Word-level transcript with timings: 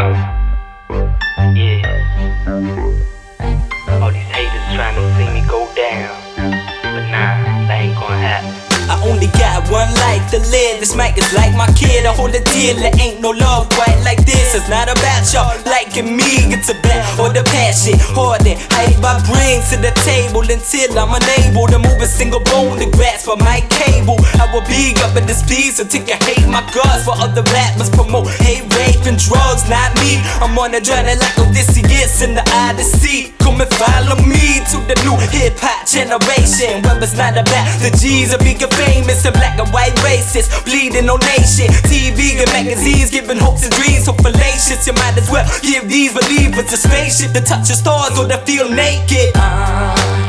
Uh, 0.00 0.39
life 9.98 10.24
to 10.30 10.38
live. 10.50 10.80
This 10.80 10.94
mic 10.94 11.18
is 11.18 11.26
like 11.34 11.54
my 11.56 11.66
kid. 11.74 12.06
I 12.06 12.12
hold 12.14 12.34
a 12.34 12.42
deal. 12.42 12.76
There 12.76 12.94
ain't 13.00 13.20
no 13.20 13.30
love 13.30 13.68
quite 13.70 13.98
like 14.04 14.22
this. 14.24 14.54
It's 14.54 14.68
not 14.68 14.90
about 14.90 15.26
y'all 15.32 15.56
liking 15.66 16.16
me. 16.16 16.50
It's 16.54 16.70
about 16.70 17.02
all 17.18 17.32
the 17.32 17.42
passion, 17.44 17.98
heart, 18.14 18.46
and 18.46 18.58
hype 18.70 18.98
my 19.02 19.18
bring 19.26 19.60
to 19.70 19.76
the 19.78 19.92
table 20.06 20.46
until 20.46 20.90
I'm 20.98 21.12
unable 21.14 21.66
to 21.68 21.78
move 21.78 22.00
a 22.00 22.06
single 22.06 22.40
bone 22.40 22.78
to 22.78 22.86
grasp 22.90 23.26
for 23.26 23.36
my 23.36 23.60
cable. 23.68 24.18
I 24.38 24.46
will 24.52 24.64
be 24.70 24.94
up 25.02 25.16
in 25.16 25.26
this 25.26 25.42
piece 25.42 25.78
until 25.78 26.06
you 26.06 26.16
hate 26.20 26.46
my 26.46 26.62
guts. 26.70 27.04
For 27.04 27.14
other 27.18 27.42
rappers 27.50 27.90
promote 27.90 28.28
hate, 28.42 28.66
rape, 28.78 29.04
and 29.06 29.18
drugs. 29.18 29.68
Not 29.68 29.94
me. 30.00 30.20
I'm 30.40 30.56
on 30.58 30.74
a 30.74 30.80
journey 30.80 31.16
like 31.16 31.36
Odysseus 31.38 32.22
in 32.22 32.34
the 32.34 32.44
Odyssey. 32.52 33.32
And 33.60 33.68
follow 33.76 34.16
me 34.24 34.64
to 34.72 34.80
the 34.88 34.96
new 35.04 35.20
hip 35.36 35.60
hop 35.60 35.84
generation. 35.84 36.80
Where 36.80 36.96
it's 37.04 37.12
not 37.12 37.36
about 37.36 37.68
the 37.84 37.92
G's 37.92 38.32
or 38.32 38.38
being 38.38 38.56
famous 38.56 39.20
and 39.26 39.34
black 39.36 39.60
and 39.60 39.68
white 39.68 39.92
races. 40.02 40.48
Bleeding 40.64 41.10
on 41.10 41.20
nation. 41.20 41.68
TV 41.84 42.40
and 42.40 42.48
magazines 42.56 43.10
giving 43.10 43.36
hopes 43.36 43.68
and 43.68 43.74
dreams 43.76 44.08
so 44.08 44.14
fallacious. 44.14 44.86
You 44.86 44.94
might 44.94 45.20
as 45.20 45.28
well 45.28 45.44
give 45.60 45.90
these 45.90 46.16
believers 46.16 46.72
a 46.72 46.78
spaceship 46.78 47.36
to 47.36 47.42
touch 47.44 47.68
the 47.68 47.76
stars 47.76 48.16
or 48.16 48.26
to 48.28 48.38
feel 48.48 48.64
naked. 48.70 49.36
I 49.36 50.19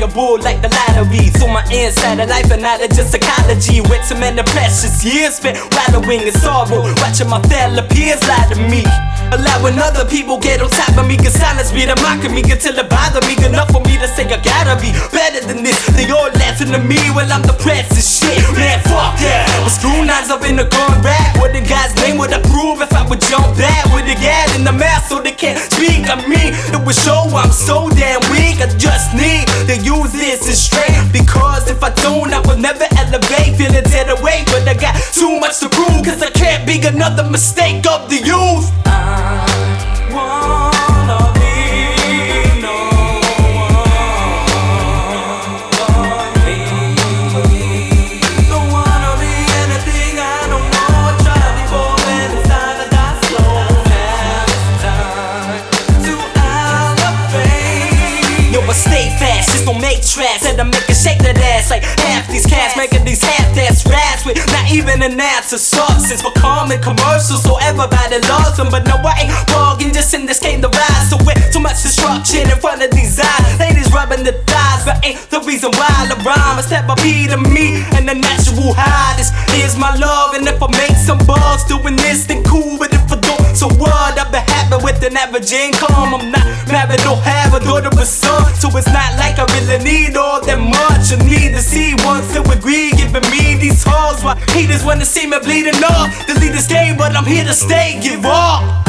valuable 0.00 0.40
like 0.40 0.60
the 0.62 0.68
lottery. 0.68 1.28
So 1.36 1.46
my 1.46 1.64
inside 1.72 2.20
of 2.20 2.28
life 2.28 2.50
and 2.50 2.62
not 2.62 2.80
just 2.80 3.12
psychology. 3.12 3.80
With 3.80 4.04
so 4.04 4.16
many 4.16 4.42
precious 4.42 5.04
years 5.04 5.36
spent 5.36 5.58
wallowing 5.72 6.22
in 6.22 6.32
sorrow, 6.32 6.82
watching 6.96 7.28
my 7.28 7.40
fellow 7.42 7.86
peers 7.88 8.20
lie 8.24 8.48
to 8.50 8.56
me. 8.68 8.84
Allowing 9.30 9.78
other 9.78 10.04
people 10.10 10.38
get 10.40 10.60
on 10.60 10.70
top 10.70 10.96
of 10.98 11.06
me, 11.06 11.16
can 11.16 11.30
silence 11.30 11.72
me, 11.72 11.86
to 11.86 11.94
mocking 12.02 12.34
me 12.34 12.42
until 12.50 12.74
it 12.74 12.90
bother 12.90 13.22
me 13.30 13.38
enough 13.46 13.70
for 13.70 13.78
me 13.86 13.94
to 13.98 14.08
say 14.08 14.26
I 14.26 14.42
gotta 14.42 14.74
be 14.82 14.90
better 15.14 15.38
than 15.46 15.62
this. 15.62 15.78
They 15.94 16.10
all 16.10 16.32
laughing 16.42 16.74
at 16.74 16.82
me 16.82 16.98
while 17.14 17.30
I'm 17.30 17.42
depressed 17.42 17.94
and 17.94 18.02
shit. 18.02 18.42
Man, 18.58 18.82
fuck 18.90 19.14
that. 19.22 19.46
With 19.62 19.74
screw 19.78 20.02
knives 20.02 20.34
up 20.34 20.42
in 20.42 20.56
the 20.56 20.66
gun 20.66 20.98
rack, 21.06 21.38
what 21.38 21.52
the 21.52 21.62
guy's 21.62 21.94
name 22.02 22.18
would 22.18 22.32
I 22.32 22.42
prove 22.42 22.82
if 22.82 22.90
I 22.92 23.06
would 23.06 23.20
jump 23.20 23.54
back 23.54 23.86
with 23.94 24.10
the 24.10 24.18
gas 24.18 24.50
in 24.58 24.64
the 24.64 24.72
mouth 24.72 25.06
so 25.06 25.22
they 25.22 25.36
can't 25.36 25.60
speak 25.62 26.10
of 26.10 26.26
me? 26.26 26.50
It 26.74 26.82
would 26.82 26.98
show 26.98 27.30
I'm 27.30 27.52
so 27.54 27.86
damn 27.94 28.19
if 31.80 31.84
I 31.84 31.90
don't, 32.02 32.32
I 32.32 32.40
will 32.40 32.58
never 32.58 32.84
elevate. 32.98 33.56
Feeling 33.56 33.84
dead 33.84 34.10
away, 34.10 34.44
but 34.46 34.68
I 34.68 34.74
got 34.74 34.94
too 35.12 35.40
much 35.40 35.60
to 35.60 35.68
prove 35.68 36.02
because 36.02 36.20
I 36.22 36.30
can't 36.30 36.66
be 36.66 36.78
another 36.86 37.24
mistake 37.24 37.86
of 37.88 38.08
the 38.10 38.16
youth. 38.16 38.70
I 38.84 39.46
wanna 40.12 41.32
be 41.40 42.60
no 42.60 42.76
one. 43.56 43.80
Don't 48.50 48.68
wanna 48.68 49.12
be 49.16 49.32
anything 49.64 50.20
I 50.20 50.44
don't 50.52 50.68
know. 50.68 51.16
Try 51.24 51.40
before 51.56 51.96
then 52.04 52.28
it's 52.36 52.48
time 52.48 52.76
to 52.76 52.86
die 52.92 53.16
slow. 53.24 53.56
Now 53.88 54.44
it's 54.52 54.76
time 54.84 55.64
to 56.04 56.12
elevate. 57.24 57.72
Yo, 58.52 58.60
but 58.66 58.76
stay 58.76 59.08
fast, 59.16 59.48
just 59.48 59.64
don't 59.64 59.80
make 59.80 60.02
tracks. 60.04 60.40
Said 60.44 60.60
I 60.60 60.64
make 60.64 60.88
a 60.88 60.94
shake 60.94 61.22
that 61.22 61.38
making 63.50 63.66
these 63.66 63.84
with 64.24 64.36
not 64.48 64.70
even 64.70 65.02
an 65.02 65.18
ounce 65.20 65.52
of 65.52 65.60
substance. 65.60 66.22
For 66.22 66.32
common 66.32 66.80
commercials, 66.82 67.42
so 67.42 67.56
everybody 67.62 68.18
loves 68.28 68.56
them. 68.56 68.68
But 68.70 68.84
no, 68.86 68.96
I 69.02 69.26
ain't 69.26 69.48
bargain, 69.48 69.92
just 69.92 70.14
in 70.14 70.26
this 70.26 70.40
game 70.40 70.62
to 70.62 70.68
rise. 70.68 71.10
So 71.10 71.16
with 71.24 71.38
too 71.52 71.60
much 71.60 71.82
destruction 71.82 72.50
in 72.50 72.58
front 72.58 72.82
of 72.82 72.90
these 72.90 73.18
eyes, 73.18 73.58
ladies 73.58 73.92
rubbing 73.92 74.24
the 74.24 74.32
thighs, 74.46 74.84
but 74.84 75.04
ain't 75.04 75.18
the 75.30 75.40
reason 75.40 75.70
why 75.72 75.88
I 75.88 76.14
rhyme. 76.24 76.58
I 76.58 76.62
step 76.62 76.88
up 76.88 76.98
to 76.98 77.38
me 77.50 77.82
and 77.96 78.08
the 78.08 78.14
natural 78.14 78.74
high. 78.74 79.16
This 79.16 79.32
is 79.56 79.76
my 79.76 79.94
love, 79.96 80.34
and 80.34 80.46
if 80.46 80.62
I 80.62 80.68
make 80.70 80.96
some 80.96 81.18
bugs 81.26 81.64
doing 81.64 81.96
this, 81.96 82.26
then 82.26 82.44
cool. 82.44 82.78
But 82.78 82.92
if 82.92 83.10
I 83.10 83.16
don't, 83.16 83.56
so 83.56 83.68
what? 83.80 84.18
I've 84.18 84.30
been 84.30 84.44
happy 84.44 84.82
with 84.84 85.02
an 85.02 85.16
average 85.16 85.52
income. 85.52 85.89
Not 89.10 89.18
like 89.18 89.38
I 89.38 89.44
really 89.58 89.82
need 89.84 90.16
all 90.16 90.40
that 90.44 90.58
much. 90.58 91.12
I 91.12 91.16
need 91.24 91.52
to 91.54 91.62
see 91.62 91.94
one 92.04 92.22
filled 92.22 92.48
with 92.48 92.62
greed, 92.62 92.96
giving 92.96 93.28
me 93.30 93.56
these 93.56 93.82
hugs. 93.84 94.22
Why 94.24 94.36
haters 94.50 94.84
wanna 94.84 95.04
see 95.04 95.26
me 95.26 95.38
bleeding 95.40 95.82
up? 95.84 96.10
Delete 96.26 96.52
this 96.52 96.66
game, 96.66 96.96
but 96.96 97.16
I'm 97.16 97.24
here 97.24 97.44
to 97.44 97.54
stay. 97.54 97.98
Give 98.02 98.24
up. 98.24 98.79